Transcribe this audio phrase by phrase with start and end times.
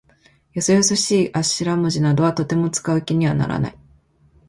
[0.53, 3.77] よそよそしい頭文字などはとても使う気にならない。